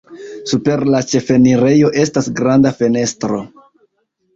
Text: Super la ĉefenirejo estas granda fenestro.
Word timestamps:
Super 0.51 0.83
la 0.93 1.01
ĉefenirejo 1.11 1.95
estas 2.07 2.33
granda 2.43 2.77
fenestro. 2.83 3.45